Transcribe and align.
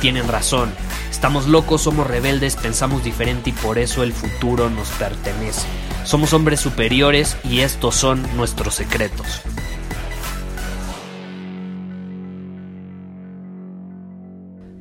tienen 0.00 0.28
razón. 0.28 0.72
Estamos 1.10 1.46
locos, 1.46 1.82
somos 1.82 2.06
rebeldes, 2.06 2.56
pensamos 2.56 3.04
diferente 3.04 3.50
y 3.50 3.52
por 3.52 3.78
eso 3.78 4.02
el 4.02 4.12
futuro 4.12 4.70
nos 4.70 4.88
pertenece. 4.90 5.66
Somos 6.04 6.32
hombres 6.32 6.60
superiores 6.60 7.36
y 7.44 7.60
estos 7.60 7.94
son 7.94 8.22
nuestros 8.36 8.74
secretos. 8.74 9.42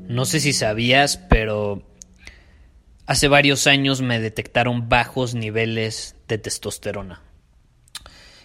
No 0.07 0.25
sé 0.25 0.39
si 0.39 0.53
sabías, 0.53 1.17
pero 1.17 1.83
Hace 3.07 3.29
varios 3.29 3.67
años 3.67 4.01
me 4.01 4.19
detectaron 4.19 4.89
bajos 4.89 5.33
niveles 5.33 6.17
de 6.27 6.37
testosterona. 6.37 7.21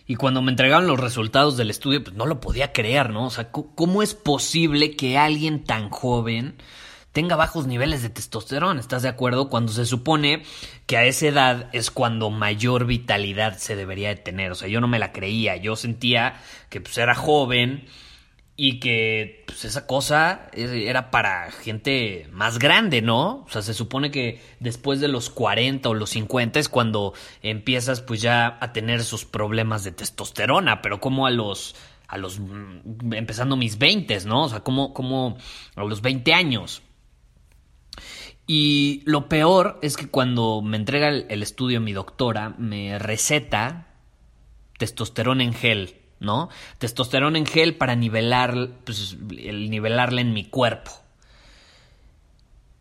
Y 0.06 0.17
cuando 0.17 0.42
me 0.42 0.50
entregaron 0.50 0.86
los 0.86 0.98
resultados 0.98 1.56
del 1.56 1.70
estudio, 1.70 2.03
pues 2.03 2.17
no 2.17 2.27
lo 2.27 2.41
podía 2.41 2.72
creer, 2.72 3.11
¿no? 3.11 3.27
O 3.27 3.31
sea, 3.31 3.50
¿cómo 3.50 4.03
es 4.03 4.14
posible 4.14 4.97
que 4.97 5.17
alguien 5.17 5.64
tan 5.64 5.91
joven 5.91 6.56
tenga 7.12 7.36
bajos 7.36 7.67
niveles 7.67 8.03
de 8.03 8.09
testosterona? 8.09 8.81
¿Estás 8.81 9.03
de 9.03 9.09
acuerdo? 9.09 9.48
Cuando 9.48 9.72
se 9.72 9.86
supone 9.86 10.42
que 10.86 10.97
a 10.97 11.05
esa 11.05 11.27
edad 11.28 11.70
es 11.72 11.91
cuando 11.91 12.31
mayor 12.31 12.86
vitalidad 12.86 13.59
se 13.59 13.77
debería 13.77 14.09
de 14.09 14.17
tener. 14.17 14.50
O 14.50 14.55
sea, 14.55 14.69
yo 14.69 14.81
no 14.81 14.89
me 14.89 14.98
la 14.98 15.12
creía. 15.12 15.56
Yo 15.56 15.77
sentía 15.77 16.41
que 16.69 16.81
pues 16.81 16.98
era 16.98 17.14
joven 17.14 17.87
y 18.56 18.81
que 18.81 19.45
pues, 19.47 19.64
esa 19.64 19.86
cosa 19.86 20.48
era 20.53 21.11
para 21.11 21.50
gente 21.50 22.28
más 22.33 22.59
grande, 22.59 23.00
¿no? 23.00 23.44
O 23.44 23.48
sea, 23.48 23.62
se 23.62 23.75
supone 23.75 24.11
que 24.11 24.41
después 24.61 25.00
de 25.00 25.09
los 25.09 25.31
40 25.31 25.89
o 25.89 25.94
los 25.94 26.11
50 26.11 26.61
es 26.61 26.69
cuando 26.69 27.14
empiezas 27.42 28.03
pues 28.03 28.20
ya 28.20 28.59
a 28.61 28.72
tener 28.72 29.00
esos 29.00 29.25
problemas 29.25 29.84
de 29.84 29.92
testosterona, 29.92 30.83
pero 30.83 31.00
como 31.00 31.27
a 31.27 31.31
los 31.31 31.75
a 32.09 32.19
los 32.19 32.41
mm, 32.41 33.14
empezando 33.14 33.56
mis 33.56 33.78
20, 33.78 34.20
¿no? 34.27 34.44
O 34.44 34.48
sea, 34.48 34.61
como 34.61 35.39
a 35.75 35.84
los 35.84 36.03
20 36.03 36.34
años. 36.34 36.83
Y 38.47 39.03
lo 39.06 39.28
peor 39.28 39.78
es 39.83 39.97
que 39.97 40.09
cuando 40.09 40.61
me 40.62 40.77
entrega 40.77 41.09
el, 41.09 41.27
el 41.31 41.42
estudio 41.42 41.81
mi 41.81 41.92
doctora 41.92 42.55
me 42.59 42.98
receta 42.98 43.87
testosterona 44.78 45.44
en 45.44 45.55
gel 45.55 46.02
¿no? 46.23 46.48
Testosterona 46.78 47.37
en 47.37 47.47
gel 47.47 47.77
para 47.77 47.95
nivelar, 47.95 48.69
pues, 48.84 49.17
el 49.37 49.69
nivelarla 49.70 50.20
en 50.20 50.33
mi 50.33 50.45
cuerpo. 50.45 50.92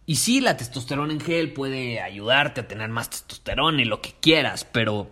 Y 0.05 0.15
sí, 0.15 0.41
la 0.41 0.57
testosterona 0.57 1.13
en 1.13 1.19
gel 1.19 1.53
puede 1.53 2.01
ayudarte 2.01 2.61
a 2.61 2.67
tener 2.67 2.89
más 2.89 3.09
testosterona 3.09 3.81
y 3.81 3.85
lo 3.85 4.01
que 4.01 4.13
quieras, 4.19 4.65
pero 4.65 5.11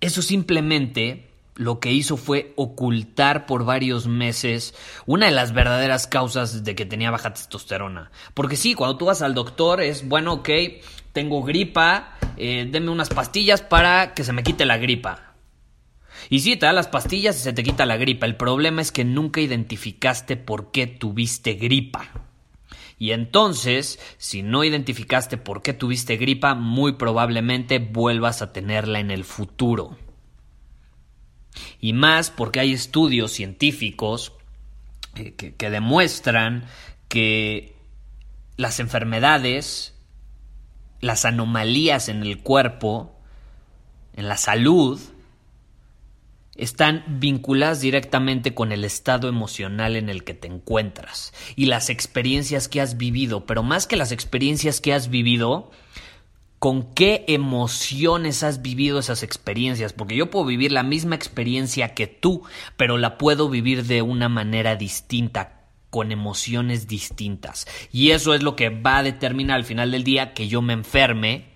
eso 0.00 0.22
simplemente 0.22 1.30
lo 1.56 1.80
que 1.80 1.90
hizo 1.90 2.16
fue 2.16 2.52
ocultar 2.56 3.46
por 3.46 3.64
varios 3.64 4.06
meses 4.06 4.74
una 5.06 5.26
de 5.26 5.32
las 5.32 5.52
verdaderas 5.52 6.06
causas 6.06 6.64
de 6.64 6.74
que 6.74 6.84
tenía 6.84 7.10
baja 7.10 7.32
testosterona. 7.32 8.10
Porque 8.34 8.56
sí, 8.56 8.74
cuando 8.74 8.98
tú 8.98 9.06
vas 9.06 9.22
al 9.22 9.34
doctor 9.34 9.80
es, 9.80 10.06
bueno, 10.06 10.34
ok, 10.34 10.50
tengo 11.12 11.42
gripa, 11.42 12.18
eh, 12.36 12.70
unas 12.88 13.08
pastillas 13.08 13.62
para 13.62 14.12
que 14.12 14.22
se 14.22 14.34
me 14.34 14.42
quite 14.42 14.66
la 14.66 14.76
gripa. 14.76 15.25
Y 16.30 16.40
sí, 16.40 16.56
te 16.56 16.66
da 16.66 16.72
las 16.72 16.88
pastillas 16.88 17.36
y 17.36 17.42
se 17.42 17.52
te 17.52 17.62
quita 17.62 17.86
la 17.86 17.96
gripa. 17.96 18.26
El 18.26 18.36
problema 18.36 18.82
es 18.82 18.92
que 18.92 19.04
nunca 19.04 19.40
identificaste 19.40 20.36
por 20.36 20.70
qué 20.70 20.86
tuviste 20.86 21.54
gripa. 21.54 22.10
Y 22.98 23.12
entonces, 23.12 23.98
si 24.16 24.42
no 24.42 24.64
identificaste 24.64 25.36
por 25.36 25.62
qué 25.62 25.74
tuviste 25.74 26.16
gripa, 26.16 26.54
muy 26.54 26.92
probablemente 26.92 27.78
vuelvas 27.78 28.40
a 28.42 28.52
tenerla 28.52 29.00
en 29.00 29.10
el 29.10 29.24
futuro. 29.24 29.98
Y 31.80 31.92
más 31.92 32.30
porque 32.30 32.60
hay 32.60 32.72
estudios 32.72 33.32
científicos 33.32 34.32
que, 35.14 35.34
que 35.34 35.70
demuestran 35.70 36.64
que 37.08 37.76
las 38.56 38.80
enfermedades, 38.80 39.94
las 41.00 41.24
anomalías 41.24 42.08
en 42.08 42.22
el 42.22 42.42
cuerpo, 42.42 43.14
en 44.14 44.28
la 44.28 44.38
salud, 44.38 44.98
están 46.58 47.04
vinculadas 47.06 47.80
directamente 47.80 48.54
con 48.54 48.72
el 48.72 48.84
estado 48.84 49.28
emocional 49.28 49.96
en 49.96 50.08
el 50.08 50.24
que 50.24 50.34
te 50.34 50.48
encuentras 50.48 51.32
y 51.54 51.66
las 51.66 51.90
experiencias 51.90 52.68
que 52.68 52.80
has 52.80 52.96
vivido, 52.96 53.46
pero 53.46 53.62
más 53.62 53.86
que 53.86 53.96
las 53.96 54.12
experiencias 54.12 54.80
que 54.80 54.92
has 54.92 55.08
vivido, 55.08 55.70
con 56.58 56.94
qué 56.94 57.24
emociones 57.28 58.42
has 58.42 58.62
vivido 58.62 58.98
esas 58.98 59.22
experiencias, 59.22 59.92
porque 59.92 60.16
yo 60.16 60.30
puedo 60.30 60.46
vivir 60.46 60.72
la 60.72 60.82
misma 60.82 61.14
experiencia 61.14 61.94
que 61.94 62.06
tú, 62.06 62.42
pero 62.76 62.98
la 62.98 63.18
puedo 63.18 63.48
vivir 63.48 63.84
de 63.84 64.02
una 64.02 64.28
manera 64.28 64.76
distinta, 64.76 65.64
con 65.90 66.12
emociones 66.12 66.88
distintas. 66.88 67.66
Y 67.92 68.10
eso 68.10 68.34
es 68.34 68.42
lo 68.42 68.56
que 68.56 68.70
va 68.70 68.98
a 68.98 69.02
determinar 69.02 69.56
al 69.56 69.64
final 69.64 69.90
del 69.90 70.04
día 70.04 70.34
que 70.34 70.48
yo 70.48 70.62
me 70.62 70.72
enferme 70.72 71.46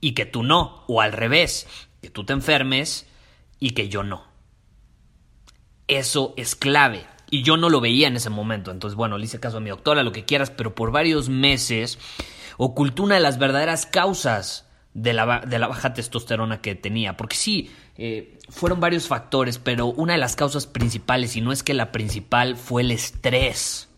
y 0.00 0.12
que 0.12 0.26
tú 0.26 0.42
no, 0.42 0.84
o 0.88 1.00
al 1.00 1.12
revés, 1.12 1.66
que 2.00 2.10
tú 2.10 2.24
te 2.24 2.32
enfermes 2.32 3.06
y 3.62 3.70
que 3.70 3.88
yo 3.88 4.02
no. 4.02 4.24
Eso 5.86 6.34
es 6.36 6.56
clave. 6.56 7.06
Y 7.30 7.44
yo 7.44 7.56
no 7.56 7.70
lo 7.70 7.80
veía 7.80 8.08
en 8.08 8.16
ese 8.16 8.28
momento. 8.28 8.72
Entonces, 8.72 8.96
bueno, 8.96 9.18
le 9.18 9.24
hice 9.26 9.38
caso 9.38 9.58
a 9.58 9.60
mi 9.60 9.70
doctora, 9.70 10.02
lo 10.02 10.10
que 10.10 10.24
quieras, 10.24 10.50
pero 10.50 10.74
por 10.74 10.90
varios 10.90 11.28
meses 11.28 12.00
ocultó 12.56 13.04
una 13.04 13.14
de 13.14 13.20
las 13.20 13.38
verdaderas 13.38 13.86
causas 13.86 14.68
de 14.94 15.12
la, 15.12 15.42
de 15.46 15.60
la 15.60 15.68
baja 15.68 15.94
testosterona 15.94 16.60
que 16.60 16.74
tenía. 16.74 17.16
Porque 17.16 17.36
sí, 17.36 17.70
eh, 17.96 18.36
fueron 18.48 18.80
varios 18.80 19.06
factores, 19.06 19.60
pero 19.60 19.86
una 19.86 20.14
de 20.14 20.18
las 20.18 20.34
causas 20.34 20.66
principales, 20.66 21.36
y 21.36 21.40
no 21.40 21.52
es 21.52 21.62
que 21.62 21.72
la 21.72 21.92
principal, 21.92 22.56
fue 22.56 22.82
el 22.82 22.90
estrés. 22.90 23.88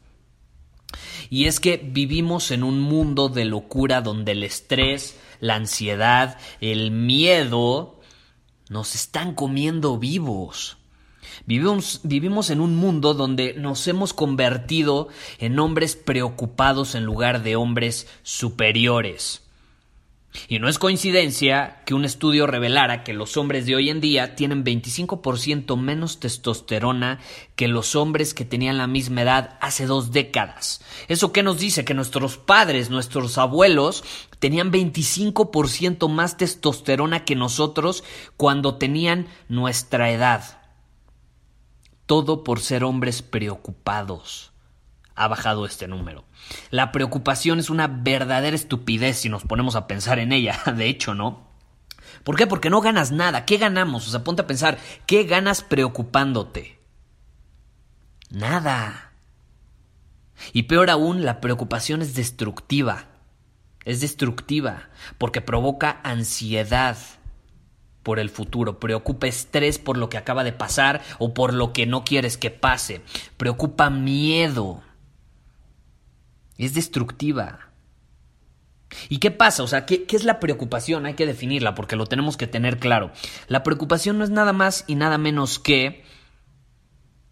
Y 1.31 1.47
es 1.47 1.59
que 1.59 1.79
vivimos 1.83 2.51
en 2.51 2.65
un 2.65 2.81
mundo 2.81 3.31
de 3.31 3.47
locura 3.47 4.03
donde 4.03 4.33
el 4.33 4.43
estrés, 4.43 5.19
la 5.41 5.55
ansiedad, 5.55 6.37
el 6.61 6.91
miedo 6.91 7.94
nos 8.69 8.95
están 8.95 9.35
comiendo 9.35 9.99
vivos. 9.99 10.79
Vivimos, 11.47 12.51
en 12.51 12.61
un 12.61 12.77
mundo 12.77 13.15
donde 13.15 13.55
nos 13.55 13.87
hemos 13.89 14.13
convertido 14.13 15.09
en 15.39 15.59
hombres 15.59 15.97
preocupados 15.97 16.95
en 16.95 17.05
lugar 17.05 17.43
de 17.43 17.57
hombres 17.57 18.07
superiores. 18.23 19.44
Y 20.49 20.59
no 20.59 20.69
es 20.69 20.79
coincidencia 20.79 21.83
que 21.87 21.95
un 21.95 22.05
estudio 22.05 22.47
revelara 22.47 23.05
que 23.05 23.13
los 23.13 23.37
hombres 23.37 23.67
de 23.67 23.77
hoy 23.77 23.89
en 23.89 24.01
día 24.01 24.35
tienen 24.35 24.65
25% 24.65 25.77
menos 25.79 26.21
testosterona 26.21 27.21
que 27.57 27.69
los 27.69 27.95
hombres 27.95 28.35
que 28.35 28.45
tenían 28.45 28.77
la 28.77 28.87
misma 28.87 29.23
edad 29.23 29.59
hace 29.61 29.87
dos 29.87 30.13
décadas. 30.13 30.83
¿Eso 31.09 31.33
qué 31.33 31.43
nos 31.43 31.59
dice? 31.59 31.85
Que 31.85 31.95
nuestros 31.95 32.37
padres, 32.37 32.91
nuestros 32.91 33.39
abuelos, 33.39 34.05
tenían 34.39 34.73
25% 34.73 36.09
más 36.09 36.37
testosterona 36.37 37.25
que 37.25 37.37
nosotros 37.37 38.05
cuando 38.37 38.77
tenían 38.77 39.29
nuestra 39.49 40.11
edad. 40.11 40.61
Todo 42.07 42.45
por 42.45 42.61
ser 42.61 42.85
hombres 42.85 43.23
preocupados 43.23 44.54
ha 45.15 45.29
bajado 45.29 45.67
este 45.67 45.89
número. 45.89 46.25
La 46.71 46.93
preocupación 46.93 47.59
es 47.59 47.71
una 47.71 47.87
verdadera 47.87 48.57
estupidez 48.57 49.19
si 49.19 49.29
nos 49.29 49.45
ponemos 49.45 49.77
a 49.77 49.87
pensar 49.87 50.19
en 50.19 50.33
ella, 50.33 50.61
de 50.77 50.89
hecho, 50.89 51.15
¿no? 51.15 51.49
¿Por 52.23 52.37
qué? 52.37 52.47
Porque 52.47 52.71
no 52.71 52.81
ganas 52.81 53.13
nada. 53.13 53.45
¿Qué 53.45 53.59
ganamos? 53.59 54.07
O 54.07 54.11
sea, 54.11 54.25
ponte 54.25 54.43
a 54.43 54.47
pensar, 54.47 54.79
¿qué 55.07 55.25
ganas 55.25 55.63
preocupándote? 55.63 56.79
Nada. 58.31 59.13
Y 60.53 60.65
peor 60.65 60.91
aún, 60.91 61.25
la 61.25 61.41
preocupación 61.41 62.03
es 62.03 62.15
destructiva. 62.15 63.07
Es 63.85 64.01
destructiva 64.01 64.89
porque 65.19 65.43
provoca 65.43 66.01
ansiedad 66.03 66.97
por 68.03 68.19
el 68.19 68.31
futuro, 68.31 68.79
preocupa 68.81 69.27
estrés 69.27 69.79
por 69.79 69.97
lo 69.97 70.09
que 70.09 70.19
acaba 70.19 70.45
de 70.45 70.53
pasar 70.53 71.03
o 71.19 71.35
por 71.35 71.53
lo 71.53 71.73
que 71.73 71.87
no 71.87 72.05
quieres 72.05 72.37
que 72.37 72.51
pase, 72.51 73.01
preocupa 73.37 73.91
miedo 73.91 74.83
es 76.59 76.75
destructiva. 76.75 77.71
¿Y 79.09 79.19
qué 79.19 79.31
pasa? 79.31 79.63
O 79.63 79.67
sea, 79.67 79.87
¿qué, 79.87 80.05
¿qué, 80.05 80.17
es 80.17 80.25
la 80.25 80.41
preocupación? 80.41 81.07
Hay 81.07 81.15
que 81.15 81.27
definirla 81.27 81.75
porque 81.75 81.97
lo 81.97 82.07
tenemos 82.07 82.37
que 82.37 82.47
tener 82.47 82.79
claro. 82.79 83.13
La 83.49 83.63
preocupación 83.63 84.19
no 84.19 84.25
es 84.25 84.31
nada 84.31 84.53
más 84.53 84.85
y 84.87 84.95
nada 84.95 85.19
menos 85.19 85.59
que 85.59 86.05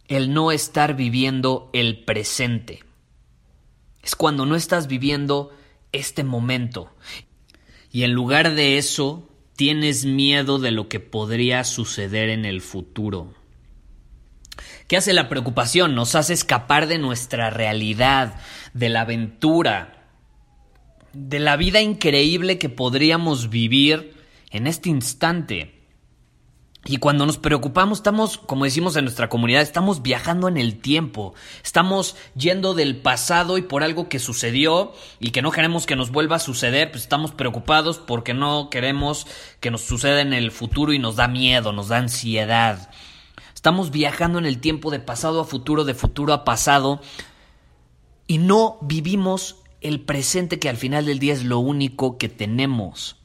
el 0.08 0.32
no 0.34 0.52
estar 0.52 0.96
viviendo 0.96 1.70
el 1.72 2.04
presente. 2.04 2.84
Es 4.02 4.16
cuando 4.16 4.46
no 4.46 4.56
estás 4.56 4.88
viviendo 4.88 5.52
este 5.92 6.24
momento. 6.24 6.94
Y 7.90 8.02
en 8.02 8.12
lugar 8.12 8.54
de 8.54 8.78
eso, 8.78 9.28
tienes 9.56 10.04
miedo 10.04 10.58
de 10.58 10.70
lo 10.70 10.88
que 10.88 11.00
podría 11.00 11.62
suceder 11.64 12.30
en 12.30 12.44
el 12.44 12.60
futuro. 12.60 13.34
¿Qué 14.86 14.96
hace 14.96 15.12
la 15.12 15.28
preocupación? 15.28 15.94
Nos 15.94 16.14
hace 16.14 16.32
escapar 16.32 16.86
de 16.86 16.98
nuestra 16.98 17.50
realidad, 17.50 18.34
de 18.74 18.88
la 18.88 19.02
aventura, 19.02 20.08
de 21.12 21.38
la 21.38 21.56
vida 21.56 21.80
increíble 21.80 22.58
que 22.58 22.68
podríamos 22.68 23.50
vivir 23.50 24.14
en 24.50 24.66
este 24.66 24.90
instante. 24.90 25.82
Y 26.84 26.96
cuando 26.96 27.26
nos 27.26 27.38
preocupamos, 27.38 27.98
estamos, 27.98 28.38
como 28.38 28.64
decimos 28.64 28.96
en 28.96 29.04
nuestra 29.04 29.28
comunidad, 29.28 29.62
estamos 29.62 30.02
viajando 30.02 30.48
en 30.48 30.56
el 30.56 30.80
tiempo. 30.80 31.32
Estamos 31.62 32.16
yendo 32.34 32.74
del 32.74 32.96
pasado 32.96 33.56
y 33.56 33.62
por 33.62 33.84
algo 33.84 34.08
que 34.08 34.18
sucedió 34.18 34.92
y 35.20 35.30
que 35.30 35.42
no 35.42 35.52
queremos 35.52 35.86
que 35.86 35.94
nos 35.94 36.10
vuelva 36.10 36.36
a 36.36 36.40
suceder, 36.40 36.90
pues 36.90 37.04
estamos 37.04 37.30
preocupados 37.30 37.98
porque 37.98 38.34
no 38.34 38.68
queremos 38.68 39.28
que 39.60 39.70
nos 39.70 39.82
suceda 39.82 40.22
en 40.22 40.32
el 40.32 40.50
futuro 40.50 40.92
y 40.92 40.98
nos 40.98 41.14
da 41.14 41.28
miedo, 41.28 41.72
nos 41.72 41.86
da 41.86 41.98
ansiedad. 41.98 42.90
Estamos 43.62 43.92
viajando 43.92 44.40
en 44.40 44.46
el 44.46 44.58
tiempo 44.58 44.90
de 44.90 44.98
pasado 44.98 45.40
a 45.40 45.44
futuro, 45.44 45.84
de 45.84 45.94
futuro 45.94 46.32
a 46.32 46.42
pasado 46.42 47.00
y 48.26 48.38
no 48.38 48.76
vivimos 48.82 49.54
el 49.80 50.00
presente 50.00 50.58
que 50.58 50.68
al 50.68 50.76
final 50.76 51.06
del 51.06 51.20
día 51.20 51.32
es 51.32 51.44
lo 51.44 51.60
único 51.60 52.18
que 52.18 52.28
tenemos. 52.28 53.18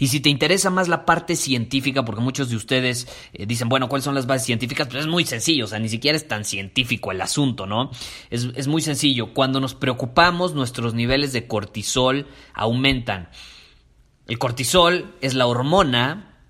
Y 0.00 0.08
si 0.08 0.18
te 0.18 0.28
interesa 0.28 0.70
más 0.70 0.88
la 0.88 1.06
parte 1.06 1.36
científica, 1.36 2.04
porque 2.04 2.20
muchos 2.20 2.50
de 2.50 2.56
ustedes 2.56 3.06
eh, 3.32 3.46
dicen, 3.46 3.68
bueno, 3.68 3.88
¿cuáles 3.88 4.06
son 4.06 4.16
las 4.16 4.26
bases 4.26 4.44
científicas? 4.44 4.88
Pues 4.88 5.02
es 5.02 5.06
muy 5.06 5.24
sencillo, 5.24 5.66
o 5.66 5.68
sea, 5.68 5.78
ni 5.78 5.88
siquiera 5.88 6.16
es 6.16 6.26
tan 6.26 6.44
científico 6.44 7.12
el 7.12 7.20
asunto, 7.20 7.64
¿no? 7.64 7.92
Es, 8.30 8.48
es 8.56 8.66
muy 8.66 8.82
sencillo. 8.82 9.34
Cuando 9.34 9.60
nos 9.60 9.76
preocupamos, 9.76 10.54
nuestros 10.54 10.94
niveles 10.94 11.32
de 11.32 11.46
cortisol 11.46 12.26
aumentan. 12.54 13.28
El 14.26 14.40
cortisol 14.40 15.14
es 15.20 15.34
la 15.34 15.46
hormona 15.46 16.40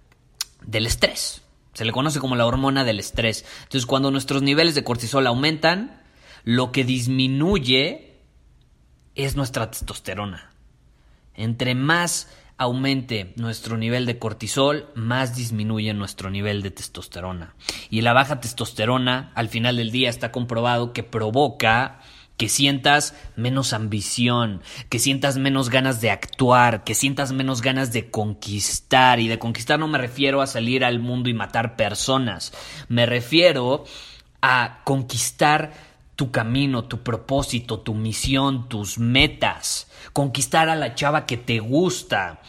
del 0.64 0.86
estrés. 0.86 1.42
Se 1.78 1.84
le 1.84 1.92
conoce 1.92 2.18
como 2.18 2.34
la 2.34 2.44
hormona 2.44 2.82
del 2.82 2.98
estrés. 2.98 3.44
Entonces, 3.62 3.86
cuando 3.86 4.10
nuestros 4.10 4.42
niveles 4.42 4.74
de 4.74 4.82
cortisol 4.82 5.28
aumentan, 5.28 6.02
lo 6.42 6.72
que 6.72 6.82
disminuye 6.82 8.16
es 9.14 9.36
nuestra 9.36 9.70
testosterona. 9.70 10.50
Entre 11.34 11.76
más 11.76 12.34
aumente 12.56 13.32
nuestro 13.36 13.76
nivel 13.76 14.06
de 14.06 14.18
cortisol, 14.18 14.90
más 14.96 15.36
disminuye 15.36 15.94
nuestro 15.94 16.30
nivel 16.30 16.62
de 16.62 16.72
testosterona. 16.72 17.54
Y 17.90 18.00
la 18.00 18.12
baja 18.12 18.40
testosterona, 18.40 19.30
al 19.36 19.48
final 19.48 19.76
del 19.76 19.92
día, 19.92 20.10
está 20.10 20.32
comprobado 20.32 20.92
que 20.92 21.04
provoca 21.04 22.00
que 22.38 22.48
sientas 22.48 23.14
menos 23.36 23.74
ambición, 23.74 24.62
que 24.88 25.00
sientas 25.00 25.36
menos 25.36 25.68
ganas 25.68 26.00
de 26.00 26.10
actuar, 26.10 26.84
que 26.84 26.94
sientas 26.94 27.32
menos 27.32 27.60
ganas 27.60 27.92
de 27.92 28.10
conquistar. 28.10 29.20
Y 29.20 29.28
de 29.28 29.38
conquistar 29.38 29.78
no 29.78 29.88
me 29.88 29.98
refiero 29.98 30.40
a 30.40 30.46
salir 30.46 30.84
al 30.84 31.00
mundo 31.00 31.28
y 31.28 31.34
matar 31.34 31.76
personas, 31.76 32.54
me 32.88 33.04
refiero 33.04 33.84
a 34.40 34.80
conquistar 34.84 35.72
tu 36.14 36.30
camino, 36.30 36.84
tu 36.84 37.02
propósito, 37.02 37.80
tu 37.80 37.94
misión, 37.94 38.68
tus 38.68 38.98
metas, 38.98 39.90
conquistar 40.12 40.68
a 40.68 40.76
la 40.76 40.94
chava 40.94 41.26
que 41.26 41.36
te 41.36 41.58
gusta. 41.58 42.40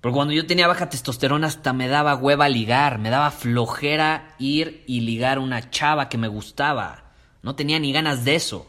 Porque 0.00 0.16
cuando 0.16 0.34
yo 0.34 0.46
tenía 0.46 0.66
baja 0.66 0.88
testosterona 0.88 1.46
hasta 1.46 1.72
me 1.72 1.86
daba 1.88 2.16
hueva 2.16 2.48
ligar, 2.48 2.98
me 2.98 3.10
daba 3.10 3.30
flojera 3.30 4.34
ir 4.38 4.84
y 4.86 5.00
ligar 5.00 5.38
una 5.38 5.70
chava 5.70 6.08
que 6.08 6.18
me 6.18 6.28
gustaba. 6.28 7.03
No 7.44 7.56
tenía 7.56 7.78
ni 7.78 7.92
ganas 7.92 8.24
de 8.24 8.36
eso. 8.36 8.66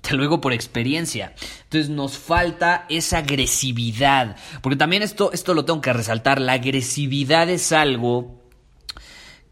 Te 0.00 0.14
lo 0.14 0.22
digo 0.22 0.40
por 0.40 0.52
experiencia. 0.52 1.34
Entonces 1.64 1.90
nos 1.90 2.16
falta 2.16 2.86
esa 2.88 3.18
agresividad. 3.18 4.36
Porque 4.62 4.76
también 4.76 5.02
esto, 5.02 5.32
esto 5.32 5.54
lo 5.54 5.64
tengo 5.64 5.80
que 5.80 5.92
resaltar. 5.92 6.40
La 6.40 6.52
agresividad 6.52 7.50
es 7.50 7.72
algo 7.72 8.40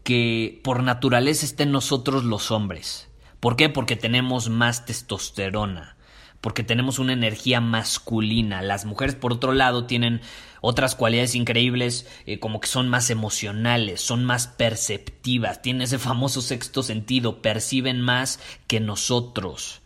que 0.03 0.61
por 0.63 0.83
naturaleza 0.83 1.45
está 1.45 1.63
en 1.63 1.73
nosotros 1.73 2.23
los 2.23 2.49
hombres. 2.49 3.09
¿Por 3.41 3.57
qué? 3.57 3.67
Porque 3.67 3.97
tenemos 3.97 4.47
más 4.47 4.85
testosterona, 4.85 5.97
porque 6.39 6.63
tenemos 6.63 6.97
una 6.97 7.11
energía 7.11 7.59
masculina. 7.59 8.61
Las 8.61 8.85
mujeres, 8.85 9.15
por 9.15 9.33
otro 9.33 9.51
lado, 9.51 9.85
tienen 9.85 10.21
otras 10.61 10.95
cualidades 10.95 11.35
increíbles, 11.35 12.07
eh, 12.25 12.39
como 12.39 12.59
que 12.59 12.67
son 12.67 12.89
más 12.89 13.09
emocionales, 13.09 14.01
son 14.01 14.25
más 14.25 14.47
perceptivas, 14.47 15.61
tienen 15.61 15.83
ese 15.83 15.99
famoso 15.99 16.41
sexto 16.41 16.83
sentido, 16.83 17.41
perciben 17.41 18.01
más 18.01 18.39
que 18.67 18.79
nosotros, 18.79 19.81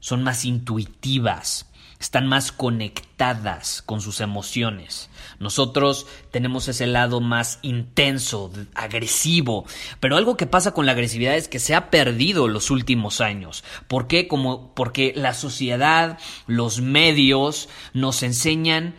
son 0.00 0.22
más 0.22 0.44
intuitivas 0.44 1.68
están 2.00 2.28
más 2.28 2.52
conectadas 2.52 3.82
con 3.82 4.00
sus 4.00 4.20
emociones. 4.20 5.10
Nosotros 5.40 6.06
tenemos 6.30 6.68
ese 6.68 6.86
lado 6.86 7.20
más 7.20 7.58
intenso, 7.62 8.52
agresivo, 8.74 9.66
pero 9.98 10.16
algo 10.16 10.36
que 10.36 10.46
pasa 10.46 10.72
con 10.72 10.86
la 10.86 10.92
agresividad 10.92 11.34
es 11.34 11.48
que 11.48 11.58
se 11.58 11.74
ha 11.74 11.90
perdido 11.90 12.46
los 12.46 12.70
últimos 12.70 13.20
años. 13.20 13.64
¿Por 13.88 14.06
qué? 14.06 14.28
Como 14.28 14.74
porque 14.74 15.12
la 15.16 15.34
sociedad, 15.34 16.18
los 16.46 16.80
medios 16.80 17.68
nos 17.94 18.22
enseñan 18.22 18.94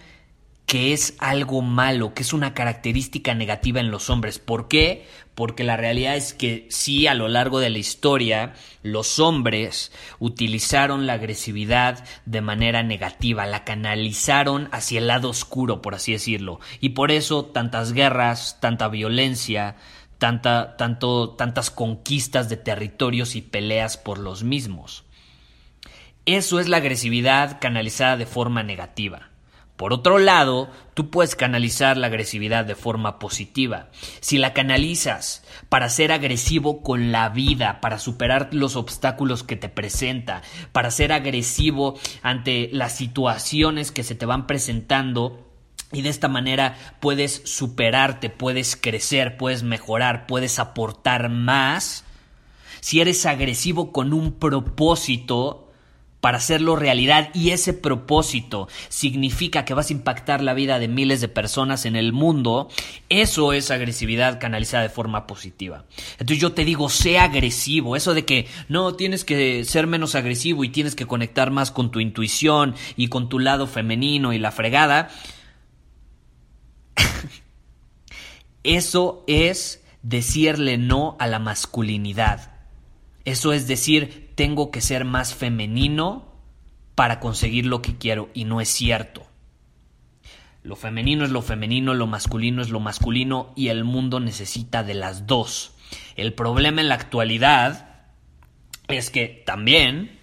que 0.69 0.93
es 0.93 1.15
algo 1.17 1.63
malo, 1.63 2.13
que 2.13 2.21
es 2.21 2.31
una 2.31 2.53
característica 2.53 3.33
negativa 3.33 3.79
en 3.79 3.89
los 3.89 4.11
hombres. 4.11 4.37
¿Por 4.37 4.67
qué? 4.67 5.07
Porque 5.33 5.63
la 5.63 5.77
realidad 5.77 6.15
es 6.15 6.35
que 6.35 6.67
sí, 6.69 7.07
a 7.07 7.15
lo 7.15 7.27
largo 7.27 7.59
de 7.59 7.71
la 7.71 7.79
historia, 7.79 8.53
los 8.83 9.17
hombres 9.17 9.91
utilizaron 10.19 11.07
la 11.07 11.13
agresividad 11.13 12.05
de 12.27 12.41
manera 12.41 12.83
negativa, 12.83 13.47
la 13.47 13.63
canalizaron 13.63 14.69
hacia 14.71 14.99
el 14.99 15.07
lado 15.07 15.29
oscuro, 15.29 15.81
por 15.81 15.95
así 15.95 16.11
decirlo. 16.11 16.59
Y 16.79 16.89
por 16.89 17.09
eso 17.09 17.45
tantas 17.45 17.91
guerras, 17.91 18.59
tanta 18.61 18.89
violencia, 18.89 19.75
tanta, 20.19 20.77
tanto, 20.77 21.31
tantas 21.31 21.71
conquistas 21.71 22.47
de 22.47 22.57
territorios 22.57 23.35
y 23.35 23.41
peleas 23.41 23.97
por 23.97 24.19
los 24.19 24.43
mismos. 24.43 25.03
Eso 26.27 26.59
es 26.59 26.69
la 26.69 26.77
agresividad 26.77 27.59
canalizada 27.59 28.17
de 28.17 28.27
forma 28.27 28.61
negativa. 28.61 29.28
Por 29.79 29.93
otro 29.93 30.19
lado, 30.19 30.69
tú 30.93 31.09
puedes 31.09 31.37
canalizar 31.37 31.95
la 31.95 32.07
agresividad 32.07 32.65
de 32.65 32.75
forma 32.75 33.17
positiva. 33.17 33.87
Si 34.19 34.37
la 34.37 34.51
canalizas 34.51 35.41
para 35.69 35.87
ser 35.87 36.11
agresivo 36.11 36.83
con 36.83 37.13
la 37.13 37.29
vida, 37.29 37.79
para 37.79 37.97
superar 37.97 38.49
los 38.51 38.75
obstáculos 38.75 39.43
que 39.43 39.55
te 39.55 39.69
presenta, 39.69 40.41
para 40.73 40.91
ser 40.91 41.13
agresivo 41.13 41.97
ante 42.23 42.69
las 42.73 42.97
situaciones 42.97 43.93
que 43.93 44.03
se 44.03 44.15
te 44.15 44.25
van 44.25 44.47
presentando, 44.47 45.47
y 45.93 46.01
de 46.01 46.09
esta 46.09 46.27
manera 46.27 46.75
puedes 46.99 47.41
superarte, 47.45 48.29
puedes 48.29 48.75
crecer, 48.75 49.37
puedes 49.37 49.63
mejorar, 49.63 50.27
puedes 50.27 50.59
aportar 50.59 51.29
más. 51.29 52.03
Si 52.81 52.99
eres 52.99 53.25
agresivo 53.25 53.93
con 53.93 54.11
un 54.11 54.33
propósito, 54.33 55.68
para 56.21 56.37
hacerlo 56.37 56.75
realidad 56.75 57.29
y 57.33 57.51
ese 57.51 57.73
propósito 57.73 58.67
significa 58.89 59.63
que 59.65 59.73
vas 59.73 59.89
a 59.89 59.93
impactar 59.93 60.41
la 60.41 60.53
vida 60.53 60.79
de 60.79 60.87
miles 60.87 61.21
de 61.21 61.29
personas 61.29 61.85
en 61.85 61.95
el 61.95 62.11
mundo, 62.11 62.69
eso 63.07 63.53
es 63.53 63.71
agresividad 63.71 64.39
canalizada 64.39 64.83
de 64.83 64.89
forma 64.89 65.27
positiva. 65.27 65.85
Entonces 66.13 66.39
yo 66.39 66.51
te 66.51 66.65
digo, 66.65 66.89
sé 66.89 67.19
agresivo, 67.19 67.95
eso 67.95 68.13
de 68.13 68.25
que 68.25 68.47
no 68.67 68.95
tienes 68.95 69.23
que 69.23 69.63
ser 69.63 69.87
menos 69.87 70.15
agresivo 70.15 70.63
y 70.63 70.69
tienes 70.69 70.95
que 70.95 71.07
conectar 71.07 71.51
más 71.51 71.71
con 71.71 71.91
tu 71.91 71.99
intuición 71.99 72.75
y 72.97 73.07
con 73.07 73.29
tu 73.29 73.39
lado 73.39 73.67
femenino 73.67 74.33
y 74.33 74.39
la 74.39 74.51
fregada, 74.51 75.09
eso 78.63 79.23
es 79.27 79.83
decirle 80.03 80.77
no 80.77 81.15
a 81.19 81.27
la 81.27 81.39
masculinidad. 81.39 82.58
Eso 83.29 83.53
es 83.53 83.67
decir, 83.67 84.31
tengo 84.33 84.71
que 84.71 84.81
ser 84.81 85.05
más 85.05 85.35
femenino 85.35 86.33
para 86.95 87.19
conseguir 87.19 87.67
lo 87.67 87.79
que 87.79 87.95
quiero 87.95 88.31
y 88.33 88.45
no 88.45 88.59
es 88.59 88.69
cierto. 88.69 89.21
Lo 90.63 90.75
femenino 90.75 91.25
es 91.25 91.29
lo 91.29 91.43
femenino, 91.43 91.93
lo 91.93 92.07
masculino 92.07 92.63
es 92.63 92.71
lo 92.71 92.79
masculino 92.79 93.53
y 93.55 93.67
el 93.67 93.83
mundo 93.83 94.19
necesita 94.19 94.81
de 94.81 94.95
las 94.95 95.27
dos. 95.27 95.73
El 96.15 96.33
problema 96.33 96.81
en 96.81 96.89
la 96.89 96.95
actualidad 96.95 98.07
es 98.87 99.11
que 99.11 99.43
también 99.45 100.18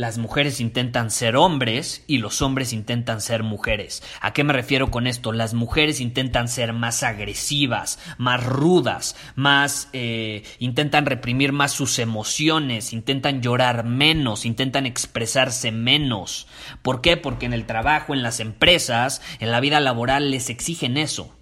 las 0.00 0.16
mujeres 0.16 0.60
intentan 0.60 1.10
ser 1.10 1.36
hombres 1.36 2.04
y 2.06 2.18
los 2.18 2.40
hombres 2.40 2.72
intentan 2.72 3.20
ser 3.20 3.42
mujeres. 3.42 4.02
¿A 4.22 4.32
qué 4.32 4.44
me 4.44 4.54
refiero 4.54 4.90
con 4.90 5.06
esto? 5.06 5.30
Las 5.30 5.52
mujeres 5.52 6.00
intentan 6.00 6.48
ser 6.48 6.72
más 6.72 7.02
agresivas, 7.02 7.98
más 8.16 8.42
rudas, 8.42 9.14
más 9.34 9.90
eh, 9.92 10.42
intentan 10.58 11.04
reprimir 11.04 11.52
más 11.52 11.72
sus 11.72 11.98
emociones, 11.98 12.94
intentan 12.94 13.42
llorar 13.42 13.84
menos, 13.84 14.46
intentan 14.46 14.86
expresarse 14.86 15.70
menos. 15.70 16.46
¿Por 16.80 17.02
qué? 17.02 17.18
Porque 17.18 17.44
en 17.44 17.52
el 17.52 17.66
trabajo, 17.66 18.14
en 18.14 18.22
las 18.22 18.40
empresas, 18.40 19.20
en 19.38 19.50
la 19.50 19.60
vida 19.60 19.80
laboral 19.80 20.30
les 20.30 20.48
exigen 20.48 20.96
eso. 20.96 21.36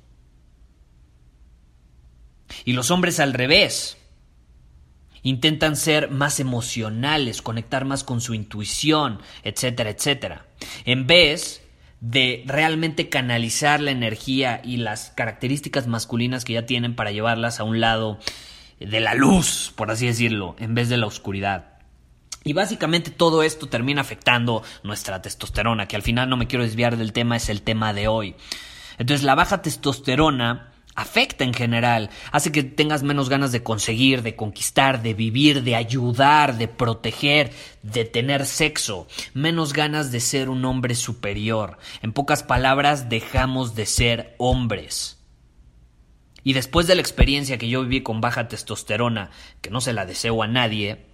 Y 2.64 2.72
los 2.72 2.90
hombres 2.90 3.20
al 3.20 3.34
revés 3.34 3.97
intentan 5.28 5.76
ser 5.76 6.10
más 6.10 6.40
emocionales, 6.40 7.42
conectar 7.42 7.84
más 7.84 8.04
con 8.04 8.20
su 8.20 8.34
intuición, 8.34 9.20
etcétera, 9.42 9.90
etcétera. 9.90 10.46
En 10.84 11.06
vez 11.06 11.62
de 12.00 12.44
realmente 12.46 13.08
canalizar 13.08 13.80
la 13.80 13.90
energía 13.90 14.60
y 14.64 14.76
las 14.76 15.10
características 15.10 15.86
masculinas 15.86 16.44
que 16.44 16.54
ya 16.54 16.66
tienen 16.66 16.94
para 16.94 17.10
llevarlas 17.10 17.60
a 17.60 17.64
un 17.64 17.80
lado 17.80 18.18
de 18.78 19.00
la 19.00 19.14
luz, 19.14 19.72
por 19.74 19.90
así 19.90 20.06
decirlo, 20.06 20.54
en 20.58 20.74
vez 20.74 20.88
de 20.88 20.96
la 20.96 21.06
oscuridad. 21.06 21.78
Y 22.44 22.52
básicamente 22.52 23.10
todo 23.10 23.42
esto 23.42 23.68
termina 23.68 24.00
afectando 24.00 24.62
nuestra 24.84 25.20
testosterona, 25.20 25.88
que 25.88 25.96
al 25.96 26.02
final 26.02 26.30
no 26.30 26.36
me 26.36 26.46
quiero 26.46 26.64
desviar 26.64 26.96
del 26.96 27.12
tema, 27.12 27.36
es 27.36 27.48
el 27.48 27.62
tema 27.62 27.92
de 27.92 28.08
hoy. 28.08 28.36
Entonces 28.96 29.24
la 29.24 29.34
baja 29.34 29.60
testosterona 29.60 30.72
afecta 30.98 31.44
en 31.44 31.54
general, 31.54 32.10
hace 32.32 32.50
que 32.50 32.64
tengas 32.64 33.04
menos 33.04 33.28
ganas 33.28 33.52
de 33.52 33.62
conseguir, 33.62 34.22
de 34.22 34.34
conquistar, 34.34 35.00
de 35.00 35.14
vivir, 35.14 35.62
de 35.62 35.76
ayudar, 35.76 36.58
de 36.58 36.66
proteger, 36.66 37.52
de 37.84 38.04
tener 38.04 38.44
sexo, 38.44 39.06
menos 39.32 39.72
ganas 39.72 40.10
de 40.10 40.18
ser 40.18 40.48
un 40.48 40.64
hombre 40.64 40.96
superior. 40.96 41.78
En 42.02 42.12
pocas 42.12 42.42
palabras, 42.42 43.08
dejamos 43.08 43.76
de 43.76 43.86
ser 43.86 44.34
hombres. 44.38 45.18
Y 46.42 46.54
después 46.54 46.88
de 46.88 46.96
la 46.96 47.00
experiencia 47.00 47.58
que 47.58 47.68
yo 47.68 47.82
viví 47.82 48.02
con 48.02 48.20
baja 48.20 48.48
testosterona, 48.48 49.30
que 49.60 49.70
no 49.70 49.80
se 49.80 49.92
la 49.92 50.04
deseo 50.04 50.42
a 50.42 50.48
nadie, 50.48 51.06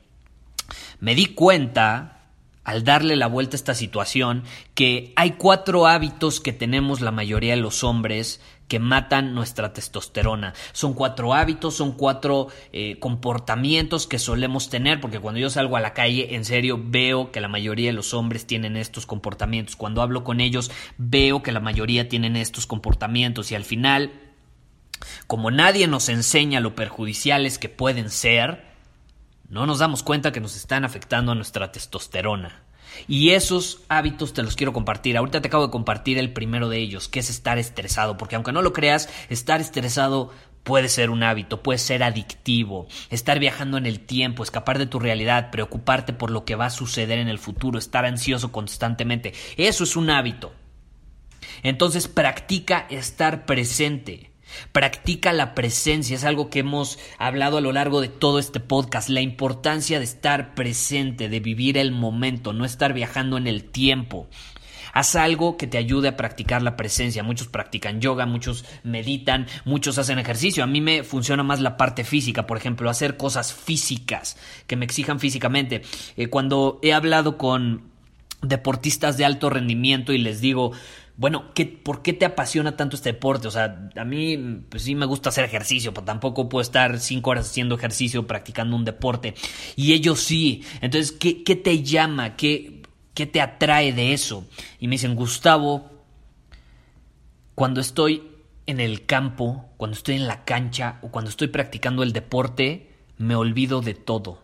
me 0.99 1.15
di 1.15 1.27
cuenta 1.27 2.15
al 2.65 2.83
darle 2.83 3.15
la 3.17 3.27
vuelta 3.27 3.55
a 3.55 3.59
esta 3.59 3.75
situación 3.75 4.45
que 4.75 5.13
hay 5.17 5.33
cuatro 5.33 5.87
hábitos 5.87 6.41
que 6.41 6.55
tenemos 6.55 7.03
la 7.03 7.11
mayoría 7.11 7.55
de 7.55 7.61
los 7.61 7.85
hombres 7.85 8.41
que 8.69 8.79
matan 8.79 9.35
nuestra 9.35 9.73
testosterona. 9.73 10.55
Son 10.73 10.95
cuatro 10.95 11.35
hábitos, 11.35 11.75
son 11.75 11.93
cuatro 11.93 12.49
eh, 12.73 12.99
comportamientos 12.99 14.07
que 14.07 14.19
solemos 14.19 14.71
tener, 14.71 15.01
porque 15.01 15.21
cuando 15.21 15.41
yo 15.41 15.51
salgo 15.51 15.77
a 15.77 15.81
la 15.81 15.93
calle, 15.93 16.35
en 16.35 16.45
serio, 16.45 16.81
veo 16.83 17.31
que 17.31 17.41
la 17.41 17.49
mayoría 17.49 17.91
de 17.91 17.93
los 17.93 18.15
hombres 18.15 18.47
tienen 18.47 18.77
estos 18.77 19.07
comportamientos. 19.07 19.77
Cuando 19.77 20.03
hablo 20.03 20.25
con 20.25 20.41
ellos, 20.41 20.71
veo 20.97 21.43
que 21.43 21.53
la 21.53 21.61
mayoría 21.61 22.09
tienen 22.09 22.37
estos 22.37 22.67
comportamientos 22.67 23.53
y 23.53 23.55
al 23.55 23.65
final, 23.65 24.13
como 25.27 25.51
nadie 25.51 25.87
nos 25.87 26.09
enseña 26.09 26.61
lo 26.61 26.75
perjudiciales 26.75 27.59
que 27.59 27.69
pueden 27.69 28.11
ser, 28.11 28.65
no 29.49 29.67
nos 29.67 29.79
damos 29.79 30.03
cuenta 30.03 30.33
que 30.33 30.41
nos 30.41 30.57
están 30.57 30.85
afectando 30.85 31.33
a 31.33 31.35
nuestra 31.35 31.71
testosterona. 31.71 32.63
Y 33.09 33.31
esos 33.31 33.81
hábitos 33.89 34.33
te 34.33 34.43
los 34.43 34.57
quiero 34.57 34.73
compartir. 34.73 35.17
Ahorita 35.17 35.41
te 35.41 35.49
acabo 35.49 35.67
de 35.67 35.73
compartir 35.73 36.19
el 36.19 36.33
primero 36.33 36.69
de 36.69 36.79
ellos, 36.79 37.09
que 37.09 37.21
es 37.21 37.31
estar 37.31 37.59
estresado, 37.59 38.17
porque 38.17 38.37
aunque 38.37 38.53
no 38.53 38.63
lo 38.63 38.73
creas, 38.73 39.09
estar 39.29 39.61
estresado 39.61 40.31
puede 40.65 40.89
ser 40.89 41.11
un 41.11 41.23
hábito, 41.23 41.63
puede 41.63 41.79
ser 41.79 42.03
adictivo, 42.03 42.89
estar 43.11 43.39
viajando 43.39 43.77
en 43.77 43.87
el 43.87 44.01
tiempo, 44.01 44.43
escapar 44.43 44.79
de 44.79 44.87
tu 44.87 44.99
realidad, 44.99 45.51
preocuparte 45.51 46.13
por 46.13 46.31
lo 46.31 46.45
que 46.45 46.57
va 46.57 46.67
a 46.67 46.71
suceder 46.71 47.19
en 47.19 47.29
el 47.29 47.39
futuro, 47.39 47.79
estar 47.79 48.05
ansioso 48.05 48.51
constantemente. 48.51 49.35
Eso 49.57 49.85
es 49.85 49.95
un 49.95 50.11
hábito. 50.11 50.53
Entonces 51.63 52.09
practica 52.09 52.87
estar 52.91 53.47
presente. 53.47 54.34
Practica 54.73 55.33
la 55.33 55.55
presencia, 55.55 56.17
es 56.17 56.25
algo 56.25 56.51
que 56.51 56.61
hemos 56.61 56.99
hablado 57.19 57.59
a 57.59 57.61
lo 57.61 57.73
largo 57.73 58.01
de 58.01 58.09
todo 58.09 58.39
este 58.39 58.61
podcast, 58.61 59.09
la 59.09 59.21
importancia 59.21 59.99
de 59.99 60.05
estar 60.05 60.55
presente, 60.55 61.29
de 61.29 61.41
vivir 61.41 61.79
el 61.79 61.93
momento, 61.93 62.53
no 62.53 62.65
estar 62.65 62.93
viajando 62.93 63.37
en 63.37 63.47
el 63.47 63.65
tiempo. 63.65 64.29
Haz 64.95 65.17
algo 65.17 65.57
que 65.57 65.67
te 65.67 65.77
ayude 65.77 66.07
a 66.07 66.17
practicar 66.17 66.63
la 66.63 66.77
presencia. 66.77 67.25
Muchos 67.25 67.49
practican 67.49 68.01
yoga, 68.01 68.27
muchos 68.27 68.65
meditan, 68.85 69.49
muchos 69.65 69.99
hacen 69.99 70.21
ejercicio. 70.21 70.63
A 70.63 70.69
mí 70.69 70.81
me 70.81 71.03
funciona 71.03 71.43
más 71.43 71.61
la 71.61 71.77
parte 71.77 72.05
física, 72.05 72.47
por 72.47 72.57
ejemplo, 72.57 72.89
hacer 72.89 73.17
cosas 73.17 73.53
físicas 73.53 74.37
que 74.69 74.77
me 74.77 74.85
exijan 74.85 75.19
físicamente. 75.19 75.83
Eh, 76.17 76.29
cuando 76.29 76.79
he 76.81 76.93
hablado 76.93 77.37
con 77.39 77.91
deportistas 78.41 79.17
de 79.17 79.25
alto 79.25 79.51
rendimiento 79.51 80.13
y 80.13 80.19
les 80.19 80.41
digo, 80.41 80.71
bueno, 81.17 81.55
¿qué, 81.55 81.67
¿por 81.67 82.03
qué 82.03 82.13
te 82.13 82.25
apasiona 82.25 82.77
tanto 82.77 82.97
este 82.97 83.13
deporte? 83.13 83.47
O 83.47 83.51
sea, 83.51 83.89
a 83.95 84.05
mí 84.05 84.37
pues 84.69 84.83
sí 84.83 84.97
me 84.97 85.07
gusta 85.07 85.29
hacer 85.29 85.45
ejercicio, 85.45 85.95
pero 85.95 86.05
tampoco 86.05 86.49
puedo 86.49 86.63
estar 86.63 86.99
cinco 86.99 87.31
horas 87.31 87.49
haciendo 87.49 87.77
ejercicio, 87.77 88.27
practicando 88.27 88.75
un 88.75 88.85
deporte. 88.85 89.35
Y 89.77 89.93
ellos 89.93 90.21
sí. 90.21 90.65
Entonces, 90.81 91.13
¿qué, 91.13 91.45
qué 91.45 91.55
te 91.55 91.83
llama? 91.85 92.35
¿Qué, 92.37 92.83
¿Qué 93.15 93.27
te 93.27 93.41
atrae 93.41 93.93
de 93.93 94.13
eso? 94.13 94.45
Y 94.81 94.89
me 94.89 94.93
dicen, 94.95 95.15
Gustavo, 95.15 95.89
cuando 97.55 97.81
estoy 97.81 98.29
en 98.67 98.81
el 98.81 99.07
campo, 99.07 99.71
cuando 99.77 99.97
estoy 99.97 100.17
en 100.17 100.27
la 100.27 100.45
cancha 100.45 100.99
o 101.03 101.09
cuando 101.09 101.31
estoy 101.31 101.47
practicando 101.47 102.03
el 102.03 102.13
deporte, 102.13 102.91
me 103.19 103.37
olvido 103.37 103.83
de 103.83 103.95
todo. 103.95 104.43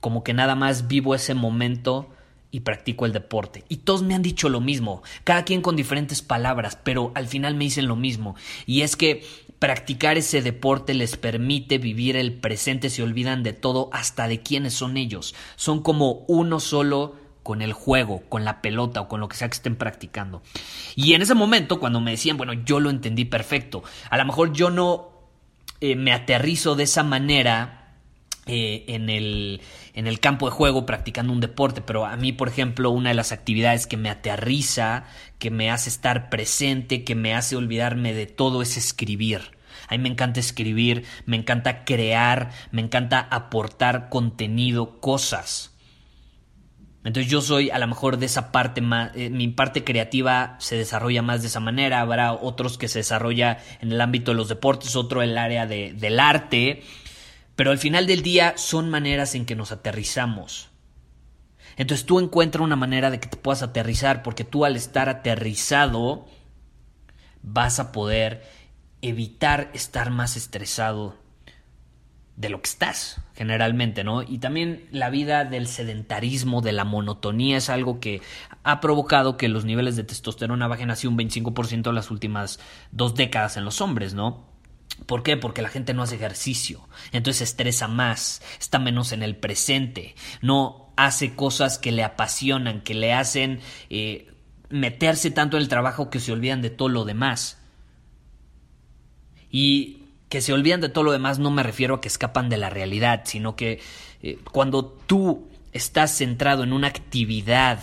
Como 0.00 0.24
que 0.24 0.32
nada 0.32 0.54
más 0.54 0.88
vivo 0.88 1.14
ese 1.14 1.34
momento 1.34 2.08
y 2.56 2.60
practico 2.60 3.04
el 3.04 3.12
deporte. 3.12 3.64
Y 3.68 3.76
todos 3.76 4.02
me 4.02 4.14
han 4.14 4.22
dicho 4.22 4.48
lo 4.48 4.62
mismo, 4.62 5.02
cada 5.24 5.44
quien 5.44 5.60
con 5.60 5.76
diferentes 5.76 6.22
palabras, 6.22 6.78
pero 6.82 7.12
al 7.14 7.28
final 7.28 7.54
me 7.54 7.64
dicen 7.64 7.86
lo 7.86 7.96
mismo. 7.96 8.34
Y 8.64 8.80
es 8.80 8.96
que 8.96 9.26
practicar 9.58 10.16
ese 10.16 10.40
deporte 10.40 10.94
les 10.94 11.18
permite 11.18 11.76
vivir 11.76 12.16
el 12.16 12.32
presente, 12.32 12.88
se 12.88 13.02
olvidan 13.02 13.42
de 13.42 13.52
todo, 13.52 13.90
hasta 13.92 14.26
de 14.26 14.40
quiénes 14.40 14.72
son 14.72 14.96
ellos. 14.96 15.34
Son 15.56 15.82
como 15.82 16.24
uno 16.28 16.58
solo 16.58 17.16
con 17.42 17.60
el 17.60 17.74
juego, 17.74 18.22
con 18.30 18.46
la 18.46 18.62
pelota 18.62 19.02
o 19.02 19.08
con 19.08 19.20
lo 19.20 19.28
que 19.28 19.36
sea 19.36 19.50
que 19.50 19.56
estén 19.56 19.76
practicando. 19.76 20.42
Y 20.94 21.12
en 21.12 21.20
ese 21.20 21.34
momento, 21.34 21.78
cuando 21.78 22.00
me 22.00 22.12
decían, 22.12 22.38
bueno, 22.38 22.54
yo 22.54 22.80
lo 22.80 22.88
entendí 22.88 23.26
perfecto, 23.26 23.82
a 24.08 24.16
lo 24.16 24.24
mejor 24.24 24.54
yo 24.54 24.70
no 24.70 25.10
eh, 25.82 25.94
me 25.94 26.14
aterrizo 26.14 26.74
de 26.74 26.84
esa 26.84 27.02
manera 27.02 27.85
eh, 28.48 28.84
en, 28.86 29.10
el, 29.10 29.60
en 29.92 30.06
el 30.06 30.20
campo 30.20 30.46
de 30.46 30.52
juego 30.52 30.86
practicando 30.86 31.32
un 31.32 31.40
deporte, 31.40 31.80
pero 31.80 32.06
a 32.06 32.16
mí, 32.16 32.32
por 32.32 32.46
ejemplo, 32.46 32.90
una 32.90 33.08
de 33.08 33.16
las 33.16 33.32
actividades 33.32 33.88
que 33.88 33.96
me 33.96 34.08
aterriza, 34.08 35.04
que 35.40 35.50
me 35.50 35.70
hace 35.70 35.88
estar 35.88 36.30
presente, 36.30 37.02
que 37.02 37.16
me 37.16 37.34
hace 37.34 37.56
olvidarme 37.56 38.14
de 38.14 38.26
todo 38.26 38.62
es 38.62 38.76
escribir. 38.76 39.56
A 39.88 39.96
mí 39.96 39.98
me 39.98 40.08
encanta 40.08 40.38
escribir, 40.38 41.04
me 41.24 41.36
encanta 41.36 41.84
crear, 41.84 42.52
me 42.70 42.82
encanta 42.82 43.18
aportar 43.18 44.08
contenido, 44.08 45.00
cosas. 45.00 45.72
Entonces 47.02 47.30
yo 47.30 47.40
soy 47.40 47.70
a 47.70 47.78
lo 47.78 47.86
mejor 47.86 48.16
de 48.16 48.26
esa 48.26 48.50
parte 48.50 48.80
más, 48.80 49.10
eh, 49.14 49.30
mi 49.30 49.46
parte 49.48 49.84
creativa 49.84 50.56
se 50.58 50.76
desarrolla 50.76 51.22
más 51.22 51.42
de 51.42 51.48
esa 51.48 51.60
manera, 51.60 52.00
habrá 52.00 52.32
otros 52.32 52.78
que 52.78 52.88
se 52.88 53.00
desarrolla 53.00 53.58
en 53.80 53.92
el 53.92 54.00
ámbito 54.00 54.32
de 54.32 54.36
los 54.36 54.48
deportes, 54.48 54.96
otro 54.96 55.22
en 55.22 55.30
el 55.30 55.38
área 55.38 55.66
de, 55.66 55.92
del 55.92 56.18
arte, 56.18 56.82
pero 57.56 57.70
al 57.70 57.78
final 57.78 58.06
del 58.06 58.22
día 58.22 58.54
son 58.56 58.90
maneras 58.90 59.34
en 59.34 59.46
que 59.46 59.56
nos 59.56 59.72
aterrizamos. 59.72 60.70
Entonces 61.76 62.06
tú 62.06 62.20
encuentras 62.20 62.62
una 62.62 62.76
manera 62.76 63.10
de 63.10 63.18
que 63.20 63.28
te 63.28 63.36
puedas 63.36 63.62
aterrizar, 63.62 64.22
porque 64.22 64.44
tú 64.44 64.64
al 64.64 64.76
estar 64.76 65.08
aterrizado 65.08 66.26
vas 67.42 67.80
a 67.80 67.92
poder 67.92 68.44
evitar 69.02 69.70
estar 69.74 70.10
más 70.10 70.36
estresado 70.36 71.16
de 72.36 72.50
lo 72.50 72.60
que 72.60 72.68
estás 72.68 73.20
generalmente, 73.34 74.04
¿no? 74.04 74.22
Y 74.22 74.38
también 74.38 74.86
la 74.90 75.10
vida 75.10 75.44
del 75.44 75.66
sedentarismo, 75.66 76.60
de 76.60 76.72
la 76.72 76.84
monotonía 76.84 77.58
es 77.58 77.70
algo 77.70 78.00
que 78.00 78.20
ha 78.62 78.80
provocado 78.80 79.36
que 79.36 79.48
los 79.48 79.64
niveles 79.64 79.96
de 79.96 80.04
testosterona 80.04 80.68
bajen 80.68 80.90
así 80.90 81.06
un 81.06 81.16
25% 81.16 81.88
en 81.88 81.94
las 81.94 82.10
últimas 82.10 82.58
dos 82.92 83.14
décadas 83.14 83.56
en 83.56 83.64
los 83.64 83.80
hombres, 83.80 84.14
¿no? 84.14 84.44
¿Por 85.04 85.22
qué? 85.22 85.36
Porque 85.36 85.62
la 85.62 85.68
gente 85.68 85.94
no 85.94 86.02
hace 86.02 86.16
ejercicio, 86.16 86.88
entonces 87.12 87.38
se 87.38 87.44
estresa 87.44 87.86
más, 87.86 88.42
está 88.58 88.78
menos 88.78 89.12
en 89.12 89.22
el 89.22 89.36
presente, 89.36 90.14
no 90.40 90.92
hace 90.96 91.34
cosas 91.34 91.78
que 91.78 91.92
le 91.92 92.02
apasionan, 92.02 92.80
que 92.80 92.94
le 92.94 93.12
hacen 93.12 93.60
eh, 93.90 94.32
meterse 94.70 95.30
tanto 95.30 95.56
en 95.56 95.62
el 95.62 95.68
trabajo 95.68 96.10
que 96.10 96.20
se 96.20 96.32
olvidan 96.32 96.62
de 96.62 96.70
todo 96.70 96.88
lo 96.88 97.04
demás. 97.04 97.58
Y 99.50 100.02
que 100.28 100.40
se 100.40 100.52
olvidan 100.52 100.80
de 100.80 100.88
todo 100.88 101.04
lo 101.04 101.12
demás 101.12 101.38
no 101.38 101.50
me 101.50 101.62
refiero 101.62 101.94
a 101.94 102.00
que 102.00 102.08
escapan 102.08 102.48
de 102.48 102.56
la 102.56 102.70
realidad, 102.70 103.22
sino 103.24 103.54
que 103.54 103.80
eh, 104.22 104.38
cuando 104.50 104.84
tú 104.84 105.48
estás 105.72 106.16
centrado 106.16 106.64
en 106.64 106.72
una 106.72 106.88
actividad 106.88 107.80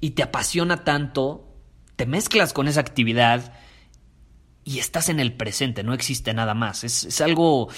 y 0.00 0.10
te 0.10 0.22
apasiona 0.22 0.84
tanto, 0.84 1.48
te 1.96 2.04
mezclas 2.06 2.52
con 2.52 2.68
esa 2.68 2.80
actividad 2.80 3.52
y 4.68 4.80
estás 4.80 5.08
en 5.08 5.18
el 5.18 5.32
presente, 5.32 5.82
no 5.82 5.94
existe 5.94 6.34
nada 6.34 6.52
más. 6.52 6.84
Es, 6.84 7.20
algo... 7.22 7.70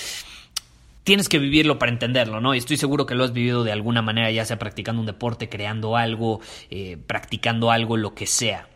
tienes 1.04 1.28
que 1.28 1.38
vivirlo 1.38 1.78
para 1.78 1.92
entenderlo, 1.92 2.40
¿no? 2.40 2.52
Y 2.52 2.58
estoy 2.58 2.78
seguro 2.78 3.06
que 3.06 3.14
lo 3.14 3.22
has 3.22 3.32
vivido 3.32 3.62
de 3.62 3.70
alguna 3.70 4.02
manera, 4.02 4.28
ya 4.32 4.44
sea 4.44 4.58
practicando 4.58 4.98
un 4.98 5.06
deporte, 5.06 5.48
creando 5.48 5.96
algo, 5.96 6.40
eh, 6.68 6.96
practicando 7.06 7.70
algo, 7.70 7.96
lo 7.96 8.16
que 8.16 8.26
sea. 8.26 8.68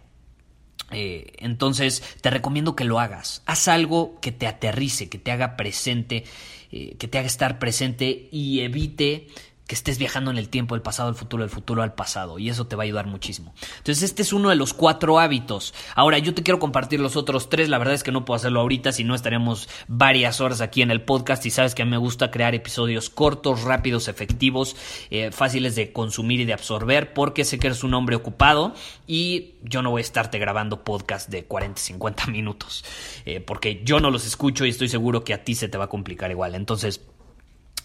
Eh, 0.93 1.33
entonces 1.39 2.05
te 2.21 2.31
recomiendo 2.31 2.77
que 2.77 2.85
lo 2.85 3.01
hagas. 3.01 3.43
Haz 3.47 3.67
algo 3.67 4.21
que 4.21 4.31
te 4.31 4.47
aterrice, 4.47 5.09
que 5.09 5.19
te 5.19 5.33
haga 5.33 5.57
presente, 5.57 6.23
eh, 6.71 6.95
que 6.97 7.09
te 7.09 7.19
haga 7.19 7.27
estar 7.27 7.59
presente 7.59 8.29
y 8.31 8.61
evite 8.61 9.27
que 9.67 9.75
estés 9.75 9.99
viajando 9.99 10.31
en 10.31 10.37
el 10.37 10.49
tiempo, 10.51 10.75
el 10.75 10.83
pasado, 10.83 11.09
el 11.09 11.15
futuro, 11.15 11.43
el 11.43 11.51
futuro 11.51 11.83
al 11.83 11.95
pasado. 11.95 12.39
Y 12.39 12.51
eso 12.51 12.67
te 12.67 12.77
va 12.77 12.83
a 12.83 12.85
ayudar 12.85 13.07
muchísimo. 13.07 13.55
Entonces, 13.79 14.03
este 14.03 14.23
es 14.23 14.33
uno 14.33 14.51
de 14.51 14.57
los 14.57 14.75
cuatro 14.75 15.19
hábitos. 15.19 15.73
Ahora, 15.95 16.19
yo 16.19 16.35
te 16.35 16.43
quiero 16.43 16.59
compartir 16.59 17.01
los 17.01 17.17
otros 17.17 17.49
tres. 17.49 17.71
La 17.71 17.79
verdad 17.79 17.95
es 17.95 18.03
que 18.03 18.13
no 18.13 18.25
puedo 18.25 18.37
hacerlo 18.37 18.61
ahorita, 18.61 18.93
si 18.93 19.05
no 19.05 19.15
estaríamos 19.15 19.69
varias 19.89 20.41
horas 20.41 20.61
aquí 20.61 20.83
en 20.83 20.91
el 20.91 21.03
podcast. 21.03 21.47
Y 21.47 21.51
sabes 21.51 21.75
que 21.75 21.83
a 21.83 21.85
mí 21.87 21.91
me 21.91 21.97
gusta 21.97 22.31
crear 22.31 22.55
episodios 22.55 23.09
cortos, 23.09 23.63
rápidos, 23.63 24.09
efectivos, 24.09 24.77
eh, 25.11 25.31
fáciles 25.31 25.75
de 25.77 25.93
consumir 25.93 26.41
y 26.41 26.45
de 26.45 26.53
absorber, 26.53 27.15
porque 27.15 27.45
sé 27.45 27.59
que 27.59 27.69
eres 27.69 27.85
un 27.85 27.95
hombre 27.95 28.17
ocupado 28.17 28.75
y 29.07 29.55
yo 29.63 29.81
no 29.81 29.91
voy 29.91 30.01
a 30.01 30.03
estarte 30.03 30.39
grabando 30.39 30.85
podcast 30.85 31.31
de 31.31 31.45
40, 31.45 31.81
50 31.81 32.27
minutos. 32.27 32.85
Eh, 33.25 33.41
porque 33.41 33.83
yo 33.83 33.99
no 34.01 34.11
los 34.11 34.27
escucho 34.27 34.67
y 34.67 34.71
estoy 34.71 34.89
seguro 34.89 35.25
que 35.25 35.33
a 35.33 35.43
ti 35.43 35.55
se 35.55 35.69
te 35.69 35.79
va 35.79 35.85
a 35.85 35.89
complicar 35.89 36.31
igual. 36.31 36.55
Entonces, 36.55 37.01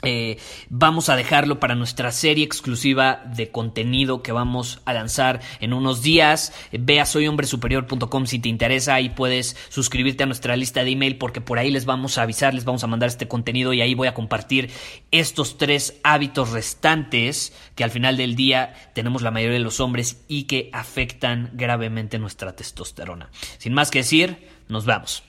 eh, 0.01 0.37
vamos 0.69 1.09
a 1.09 1.17
dejarlo 1.17 1.59
para 1.59 1.75
nuestra 1.75 2.13
serie 2.13 2.45
exclusiva 2.45 3.21
de 3.35 3.51
contenido 3.51 4.23
que 4.23 4.31
vamos 4.31 4.81
a 4.85 4.93
lanzar 4.93 5.41
en 5.59 5.73
unos 5.73 6.01
días. 6.01 6.53
Ve 6.71 7.01
a 7.01 7.05
soyhombresuperior.com 7.05 8.25
si 8.25 8.39
te 8.39 8.47
interesa 8.47 9.01
y 9.01 9.09
puedes 9.09 9.57
suscribirte 9.67 10.23
a 10.23 10.25
nuestra 10.25 10.55
lista 10.55 10.85
de 10.85 10.91
email 10.91 11.17
porque 11.17 11.41
por 11.41 11.59
ahí 11.59 11.69
les 11.69 11.85
vamos 11.85 12.17
a 12.17 12.21
avisar, 12.21 12.53
les 12.53 12.63
vamos 12.63 12.83
a 12.85 12.87
mandar 12.87 13.09
este 13.09 13.27
contenido 13.27 13.73
y 13.73 13.81
ahí 13.81 13.93
voy 13.93 14.07
a 14.07 14.13
compartir 14.13 14.71
estos 15.11 15.57
tres 15.57 15.99
hábitos 16.03 16.51
restantes 16.51 17.53
que 17.75 17.83
al 17.83 17.91
final 17.91 18.15
del 18.15 18.37
día 18.37 18.73
tenemos 18.93 19.21
la 19.21 19.31
mayoría 19.31 19.57
de 19.57 19.63
los 19.63 19.81
hombres 19.81 20.23
y 20.29 20.43
que 20.43 20.69
afectan 20.71 21.51
gravemente 21.53 22.19
nuestra 22.19 22.55
testosterona. 22.55 23.29
Sin 23.57 23.73
más 23.73 23.91
que 23.91 23.99
decir, 23.99 24.47
nos 24.69 24.85
vamos. 24.85 25.28